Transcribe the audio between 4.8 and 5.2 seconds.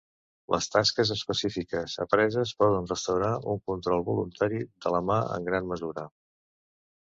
de la